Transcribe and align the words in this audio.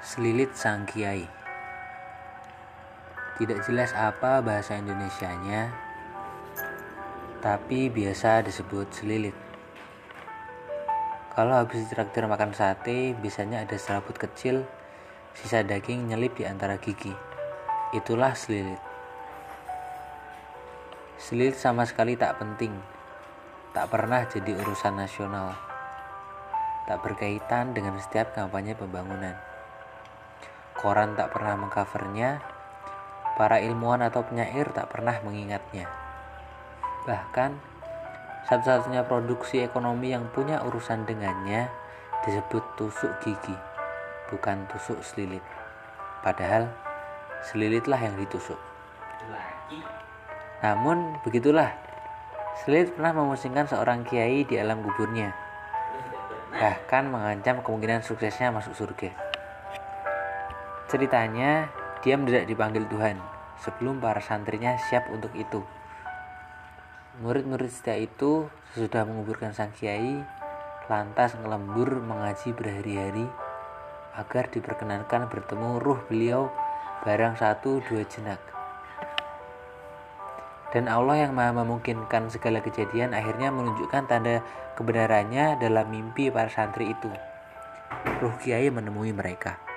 Selilit 0.00 0.56
Sang 0.56 0.88
Kiai. 0.88 1.28
Tidak 3.36 3.60
jelas 3.68 3.92
apa 3.92 4.40
bahasa 4.40 4.80
Indonesianya 4.80 5.68
Tapi 7.44 7.92
biasa 7.92 8.40
disebut 8.48 8.88
selilit. 8.96 9.36
Kalau 11.36 11.52
habis 11.52 11.84
traktir 11.92 12.24
makan 12.24 12.56
sate 12.56 13.12
Biasanya 13.12 13.68
ada 13.68 13.76
serabut 13.76 14.16
kecil 14.16 14.64
Sisa 15.36 15.60
daging 15.60 16.08
nyelip 16.08 16.32
di 16.32 16.48
antara 16.48 16.80
gigi. 16.80 17.12
Itulah 17.92 18.32
selilit. 18.32 18.80
Selilit 21.20 21.60
sama 21.60 21.84
sekali 21.84 22.16
tak 22.16 22.40
penting 22.40 22.72
Tak 23.76 23.92
pernah 23.92 24.24
jadi 24.24 24.56
urusan 24.64 24.96
nasional 24.96 25.52
tak 26.88 27.06
berkaitan 27.06 27.70
dengan 27.70 27.94
setiap 28.02 28.34
kampanye 28.34 28.74
pembangunan. 28.74 29.49
Koran 30.80 31.12
tak 31.12 31.36
pernah 31.36 31.60
mengcovernya, 31.60 32.40
para 33.36 33.60
ilmuwan 33.60 34.00
atau 34.00 34.24
penyair 34.24 34.72
tak 34.72 34.88
pernah 34.88 35.20
mengingatnya. 35.20 35.84
Bahkan, 37.04 37.52
satu-satunya 38.48 39.04
produksi 39.04 39.60
ekonomi 39.60 40.16
yang 40.16 40.24
punya 40.32 40.64
urusan 40.64 41.04
dengannya 41.04 41.68
disebut 42.24 42.64
tusuk 42.80 43.12
gigi, 43.20 43.56
bukan 44.32 44.64
tusuk 44.72 44.96
selilit. 45.04 45.44
Padahal, 46.24 46.72
selilitlah 47.44 48.00
yang 48.00 48.16
ditusuk. 48.16 48.58
Namun, 50.64 51.20
begitulah. 51.20 51.76
Selilit 52.64 52.96
pernah 52.96 53.16
memusingkan 53.20 53.68
seorang 53.68 54.04
kiai 54.04 54.44
di 54.48 54.56
alam 54.56 54.80
kuburnya 54.80 55.50
bahkan 56.50 57.08
mengancam 57.08 57.62
kemungkinan 57.62 58.02
suksesnya 58.02 58.50
masuk 58.50 58.74
surga. 58.74 59.29
Ceritanya, 60.90 61.70
dia 62.02 62.18
mendadak 62.18 62.50
dipanggil 62.50 62.82
Tuhan 62.90 63.14
sebelum 63.62 64.02
para 64.02 64.18
santrinya 64.18 64.74
siap 64.74 65.06
untuk 65.14 65.30
itu. 65.38 65.62
Murid-murid 67.22 67.70
setia 67.70 67.94
itu 67.94 68.50
sesudah 68.74 69.06
menguburkan 69.06 69.54
sang 69.54 69.70
kiai, 69.70 70.18
lantas 70.90 71.38
ngelembur 71.38 72.02
mengaji 72.02 72.50
berhari-hari 72.50 73.22
agar 74.18 74.50
diperkenankan 74.50 75.30
bertemu 75.30 75.78
ruh 75.78 76.02
beliau 76.10 76.50
barang 77.06 77.38
satu 77.38 77.78
dua 77.86 78.02
jenak. 78.10 78.42
Dan 80.74 80.90
Allah 80.90 81.22
yang 81.22 81.38
maha 81.38 81.54
memungkinkan 81.54 82.34
segala 82.34 82.58
kejadian 82.66 83.14
akhirnya 83.14 83.54
menunjukkan 83.54 84.10
tanda 84.10 84.42
kebenarannya 84.74 85.54
dalam 85.62 85.86
mimpi 85.86 86.34
para 86.34 86.50
santri 86.50 86.90
itu. 86.90 87.14
Ruh 88.18 88.34
Kiai 88.42 88.66
menemui 88.74 89.14
mereka. 89.14 89.69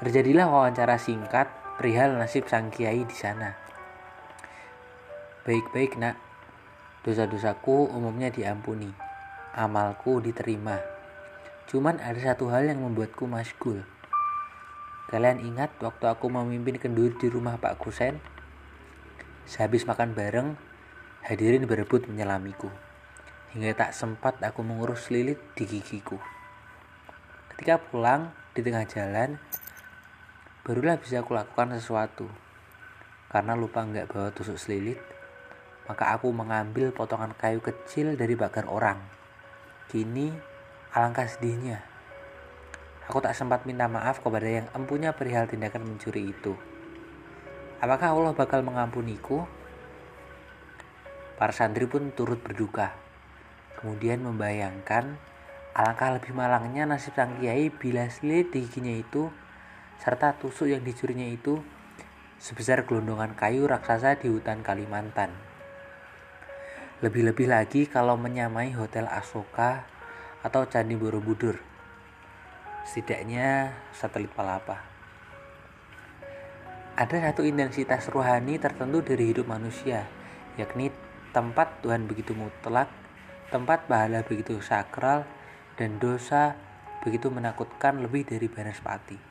Terjadilah 0.00 0.48
wawancara 0.48 0.96
singkat 0.96 1.52
perihal 1.76 2.16
nasib 2.16 2.48
sang 2.48 2.72
Kiai 2.72 3.04
di 3.04 3.12
sana. 3.12 3.52
Baik-baik 5.44 6.00
nak, 6.00 6.16
dosa-dosaku 7.04 7.92
umumnya 7.92 8.32
diampuni, 8.32 8.88
amalku 9.52 10.24
diterima. 10.24 10.80
Cuman 11.68 12.00
ada 12.00 12.16
satu 12.16 12.48
hal 12.48 12.72
yang 12.72 12.80
membuatku 12.80 13.28
masgul. 13.28 13.84
Kalian 15.12 15.44
ingat 15.44 15.68
waktu 15.84 16.08
aku 16.08 16.32
memimpin 16.32 16.80
kendur 16.80 17.12
di 17.20 17.28
rumah 17.28 17.60
Pak 17.60 17.76
Kusen? 17.76 18.24
Sehabis 19.44 19.84
makan 19.84 20.16
bareng, 20.16 20.56
hadirin 21.28 21.68
berebut 21.68 22.08
menyelamiku. 22.08 22.72
Hingga 23.52 23.76
tak 23.76 23.90
sempat 23.92 24.40
aku 24.40 24.64
mengurus 24.64 25.12
lilit 25.12 25.36
di 25.52 25.68
gigiku. 25.68 26.16
Ketika 27.52 27.76
pulang 27.76 28.32
di 28.56 28.64
tengah 28.64 28.88
jalan, 28.88 29.36
barulah 30.64 31.00
bisa 31.00 31.24
aku 31.24 31.32
lakukan 31.32 31.76
sesuatu. 31.76 32.28
Karena 33.30 33.54
lupa 33.54 33.86
nggak 33.86 34.10
bawa 34.10 34.28
tusuk 34.34 34.58
selilit, 34.58 34.98
maka 35.86 36.14
aku 36.14 36.30
mengambil 36.34 36.90
potongan 36.90 37.34
kayu 37.34 37.62
kecil 37.62 38.18
dari 38.18 38.34
bakar 38.34 38.66
orang. 38.66 38.98
Kini, 39.90 40.30
alangkah 40.94 41.26
sedihnya. 41.26 41.82
Aku 43.10 43.18
tak 43.18 43.34
sempat 43.34 43.66
minta 43.66 43.90
maaf 43.90 44.22
kepada 44.22 44.46
yang 44.46 44.66
empunya 44.70 45.10
perihal 45.10 45.50
tindakan 45.50 45.82
mencuri 45.82 46.30
itu. 46.30 46.54
Apakah 47.82 48.14
Allah 48.14 48.34
bakal 48.36 48.62
mengampuniku? 48.62 49.48
Para 51.34 51.50
santri 51.50 51.88
pun 51.88 52.12
turut 52.14 52.38
berduka. 52.38 52.94
Kemudian 53.80 54.22
membayangkan 54.22 55.16
alangkah 55.72 56.12
lebih 56.14 56.36
malangnya 56.36 56.84
nasib 56.84 57.16
sang 57.16 57.40
kiai 57.40 57.72
bila 57.72 58.04
selit 58.12 58.52
giginya 58.52 58.92
itu 58.92 59.32
serta 60.00 60.34
tusuk 60.40 60.72
yang 60.72 60.80
dicurinya 60.80 61.28
itu 61.28 61.60
sebesar 62.40 62.88
gelondongan 62.88 63.36
kayu 63.36 63.68
raksasa 63.68 64.16
di 64.16 64.32
hutan 64.32 64.64
Kalimantan. 64.64 65.30
Lebih-lebih 67.04 67.52
lagi 67.52 67.84
kalau 67.84 68.16
menyamai 68.16 68.72
Hotel 68.72 69.04
Asoka 69.08 69.84
atau 70.40 70.64
Candi 70.64 70.96
Borobudur. 70.96 71.60
Setidaknya 72.88 73.76
satelit 73.92 74.32
palapa 74.32 74.90
ada 77.00 77.16
satu 77.16 77.48
intensitas 77.48 78.12
rohani 78.12 78.60
tertentu 78.60 79.00
dari 79.00 79.32
hidup 79.32 79.48
manusia, 79.48 80.04
yakni 80.60 80.92
tempat 81.32 81.80
Tuhan 81.80 82.04
begitu 82.04 82.36
mutlak, 82.36 82.92
tempat 83.48 83.88
pahala 83.88 84.20
begitu 84.20 84.60
sakral, 84.60 85.24
dan 85.80 85.96
dosa 85.96 86.60
begitu 87.00 87.32
menakutkan 87.32 88.04
lebih 88.04 88.28
dari 88.28 88.52
banaspati. 88.52 89.29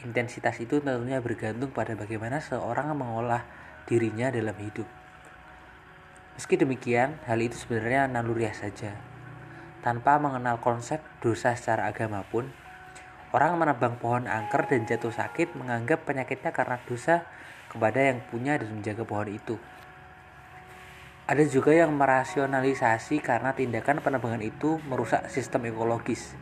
Intensitas 0.00 0.56
itu 0.60 0.80
tentunya 0.80 1.20
bergantung 1.20 1.72
pada 1.72 1.92
bagaimana 1.92 2.40
seorang 2.40 2.96
mengolah 2.96 3.44
dirinya 3.84 4.32
dalam 4.32 4.56
hidup. 4.56 4.88
Meski 6.36 6.56
demikian, 6.56 7.20
hal 7.28 7.36
itu 7.40 7.56
sebenarnya 7.60 8.08
naluriah 8.08 8.56
saja. 8.56 8.96
Tanpa 9.84 10.16
mengenal 10.16 10.60
konsep 10.60 11.04
dosa 11.20 11.52
secara 11.52 11.88
agama 11.88 12.24
pun, 12.24 12.48
Orang 13.30 13.62
menebang 13.62 13.94
pohon 13.94 14.26
angker 14.26 14.66
dan 14.66 14.90
jatuh 14.90 15.14
sakit 15.14 15.54
menganggap 15.54 16.02
penyakitnya 16.02 16.50
karena 16.50 16.82
dosa 16.82 17.22
kepada 17.70 18.02
yang 18.02 18.26
punya 18.26 18.58
dan 18.58 18.74
menjaga 18.74 19.06
pohon 19.06 19.30
itu. 19.30 19.54
Ada 21.30 21.46
juga 21.46 21.70
yang 21.70 21.94
merasionalisasi 21.94 23.22
karena 23.22 23.54
tindakan 23.54 24.02
penebangan 24.02 24.42
itu 24.42 24.82
merusak 24.82 25.30
sistem 25.30 25.70
ekologis. 25.70 26.34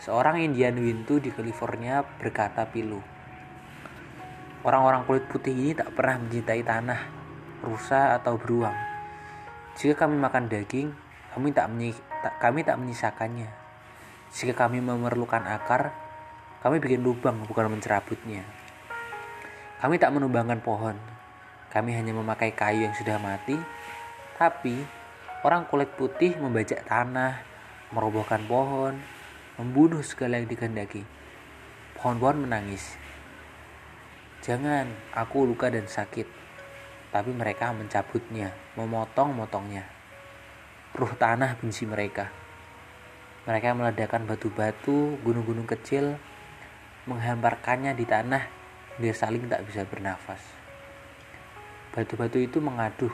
Seorang 0.00 0.40
Indian 0.40 0.76
Wintu 0.76 1.20
di 1.20 1.32
California 1.32 2.04
berkata 2.04 2.68
pilu. 2.68 3.00
Orang-orang 4.66 5.06
kulit 5.06 5.24
putih 5.30 5.54
ini 5.54 5.72
tak 5.72 5.94
pernah 5.94 6.20
mencintai 6.20 6.62
tanah, 6.66 7.00
rusa 7.62 8.18
atau 8.18 8.34
beruang. 8.36 8.74
Jika 9.78 10.04
kami 10.04 10.18
makan 10.18 10.50
daging, 10.50 10.90
kami 11.32 11.54
tak, 11.54 11.70
kami 12.42 12.66
tak 12.66 12.76
menyisakannya 12.80 13.66
jika 14.36 14.66
kami 14.66 14.82
memerlukan 14.82 15.46
akar, 15.46 15.94
kami 16.60 16.82
bikin 16.82 17.00
lubang 17.00 17.46
bukan 17.46 17.70
mencerabutnya. 17.70 18.42
Kami 19.78 19.96
tak 20.02 20.12
menumbangkan 20.12 20.60
pohon. 20.60 20.96
Kami 21.70 21.96
hanya 21.96 22.12
memakai 22.16 22.52
kayu 22.56 22.88
yang 22.88 22.96
sudah 22.96 23.16
mati. 23.16 23.54
Tapi 24.36 24.82
orang 25.40 25.68
kulit 25.70 25.88
putih 25.94 26.34
membajak 26.36 26.84
tanah, 26.84 27.40
merobohkan 27.94 28.44
pohon, 28.44 28.98
membunuh 29.56 30.04
segala 30.04 30.36
yang 30.36 30.48
dikehendaki. 30.48 31.04
Pohon-pohon 31.96 32.44
menangis. 32.44 32.96
Jangan, 34.44 34.86
aku 35.16 35.48
luka 35.48 35.72
dan 35.72 35.88
sakit. 35.88 36.28
Tapi 37.08 37.32
mereka 37.32 37.72
mencabutnya, 37.72 38.52
memotong-motongnya. 38.76 39.88
Ruh 40.92 41.12
tanah 41.16 41.56
benci 41.56 41.88
mereka. 41.88 42.28
Mereka 43.48 43.72
meledakkan 43.72 44.28
batu-batu, 44.28 45.16
gunung-gunung 45.24 45.64
kecil, 45.64 46.20
menghamparkannya 47.08 47.96
di 47.96 48.04
tanah 48.04 48.42
biar 49.00 49.16
saling 49.16 49.48
tak 49.48 49.64
bisa 49.64 49.86
bernafas. 49.88 50.40
Batu-batu 51.96 52.36
itu 52.36 52.60
mengaduh, 52.60 53.12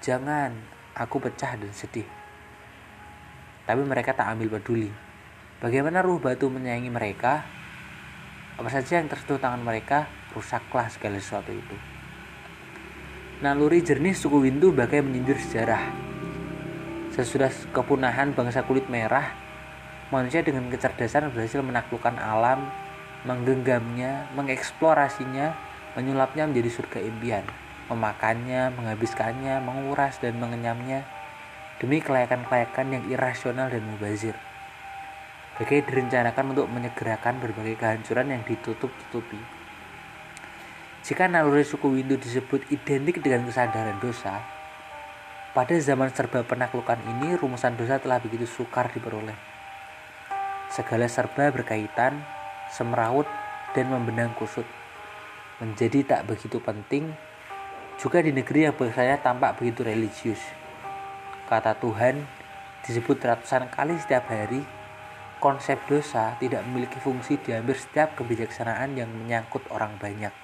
jangan, 0.00 0.56
aku 0.96 1.20
pecah 1.20 1.60
dan 1.60 1.72
sedih. 1.76 2.08
Tapi 3.68 3.82
mereka 3.84 4.16
tak 4.16 4.32
ambil 4.32 4.56
peduli. 4.56 5.07
Bagaimana 5.58 6.06
ruh 6.06 6.22
batu 6.22 6.46
menyayangi 6.46 6.86
mereka? 6.86 7.42
Apa 8.62 8.70
saja 8.70 9.02
yang 9.02 9.10
tersentuh 9.10 9.42
tangan 9.42 9.58
mereka, 9.58 10.06
rusaklah 10.30 10.86
segala 10.86 11.18
sesuatu 11.18 11.50
itu. 11.50 11.74
Naluri 13.42 13.82
jernih 13.82 14.14
suku 14.14 14.38
Windu 14.38 14.70
bagai 14.70 15.02
menyindir 15.02 15.34
sejarah. 15.34 15.82
Sesudah 17.10 17.50
kepunahan 17.74 18.38
bangsa 18.38 18.62
kulit 18.62 18.86
merah, 18.86 19.34
manusia 20.14 20.46
dengan 20.46 20.70
kecerdasan 20.70 21.34
berhasil 21.34 21.58
menaklukkan 21.58 22.14
alam, 22.22 22.70
menggenggamnya, 23.26 24.30
mengeksplorasinya, 24.38 25.58
menyulapnya 25.98 26.46
menjadi 26.46 26.70
surga 26.70 27.02
impian, 27.02 27.42
memakannya, 27.90 28.70
menghabiskannya, 28.78 29.58
menguras 29.58 30.22
dan 30.22 30.38
mengenyamnya 30.38 31.02
demi 31.82 31.98
kelayakan-kelayakan 31.98 32.94
yang 32.94 33.04
irasional 33.10 33.66
dan 33.66 33.82
mubazir. 33.82 34.38
Bagai 35.58 35.82
direncanakan 35.82 36.54
untuk 36.54 36.70
menyegerakan 36.70 37.42
berbagai 37.42 37.74
kehancuran 37.82 38.30
yang 38.30 38.42
ditutup-tutupi. 38.46 39.42
Jika 41.02 41.26
naluri 41.26 41.66
suku 41.66 41.98
Windu 41.98 42.14
disebut 42.14 42.70
identik 42.70 43.18
dengan 43.18 43.42
kesadaran 43.42 43.98
dosa, 43.98 44.38
pada 45.50 45.74
zaman 45.82 46.14
serba 46.14 46.46
penaklukan 46.46 47.02
ini 47.02 47.34
rumusan 47.34 47.74
dosa 47.74 47.98
telah 47.98 48.22
begitu 48.22 48.46
sukar 48.46 48.86
diperoleh. 48.94 49.34
Segala 50.70 51.10
serba 51.10 51.50
berkaitan, 51.50 52.22
semeraut, 52.70 53.26
dan 53.74 53.90
membenang 53.90 54.30
kusut. 54.38 54.68
Menjadi 55.58 56.06
tak 56.06 56.30
begitu 56.30 56.62
penting 56.62 57.10
juga 57.98 58.22
di 58.22 58.30
negeri 58.30 58.70
yang 58.70 58.78
bahasanya 58.78 59.18
tampak 59.18 59.58
begitu 59.58 59.82
religius. 59.82 60.38
Kata 61.50 61.74
Tuhan 61.74 62.22
disebut 62.86 63.18
ratusan 63.18 63.66
kali 63.74 63.98
setiap 63.98 64.30
hari 64.30 64.62
konsep 65.38 65.78
dosa 65.86 66.34
tidak 66.42 66.66
memiliki 66.66 66.98
fungsi 66.98 67.38
di 67.38 67.54
hampir 67.54 67.78
setiap 67.78 68.18
kebijaksanaan 68.18 68.98
yang 68.98 69.06
menyangkut 69.06 69.62
orang 69.70 69.94
banyak. 69.98 70.34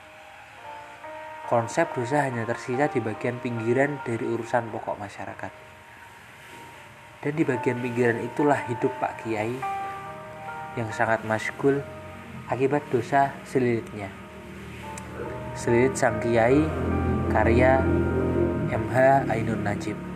Konsep 1.51 1.93
dosa 1.93 2.25
hanya 2.25 2.47
tersisa 2.47 2.89
di 2.89 3.03
bagian 3.03 3.43
pinggiran 3.43 4.01
dari 4.07 4.25
urusan 4.25 4.71
pokok 4.71 4.97
masyarakat. 4.97 5.53
Dan 7.21 7.33
di 7.35 7.45
bagian 7.45 7.83
pinggiran 7.83 8.23
itulah 8.23 8.65
hidup 8.71 8.95
Pak 9.03 9.23
Kiai 9.23 9.59
yang 10.79 10.89
sangat 10.95 11.27
maskul 11.27 11.83
akibat 12.49 12.87
dosa 12.89 13.35
selilitnya. 13.45 14.09
Selilit 15.55 15.95
Sang 15.95 16.19
Kiai 16.19 16.65
karya 17.31 17.83
MH 18.71 19.29
Ainun 19.31 19.63
Najib 19.63 20.14